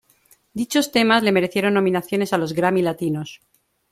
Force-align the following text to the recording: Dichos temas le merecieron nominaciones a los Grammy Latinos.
Dichos 0.59 0.91
temas 0.91 1.21
le 1.21 1.31
merecieron 1.31 1.75
nominaciones 1.75 2.33
a 2.33 2.39
los 2.39 2.53
Grammy 2.53 2.81
Latinos. 2.81 3.41